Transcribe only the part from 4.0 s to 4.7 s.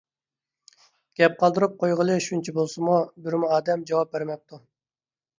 بەرمەپتۇ.